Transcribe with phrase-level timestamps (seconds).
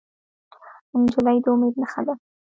[1.01, 2.13] نجلۍ د امید نښه ده.